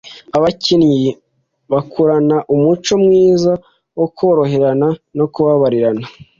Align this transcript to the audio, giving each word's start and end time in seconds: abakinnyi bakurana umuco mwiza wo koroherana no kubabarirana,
abakinnyi 0.37 1.07
bakurana 1.71 2.37
umuco 2.53 2.93
mwiza 3.03 3.51
wo 3.97 4.07
koroherana 4.17 4.87
no 5.17 5.25
kubabarirana, 5.33 6.05